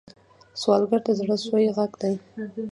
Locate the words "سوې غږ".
1.45-1.91